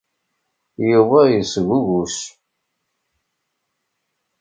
[0.91, 2.15] Yuba yesguguc.